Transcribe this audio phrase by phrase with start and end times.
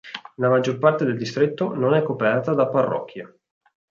[0.37, 3.37] La maggior parte del distretto non è coperta da parrocchie.